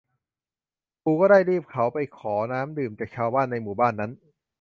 [1.03, 4.11] ปู่ก็ได้รีบเขาไปขอน้ำดื่มจากชาวบ้านในหมู่บ้านนั้น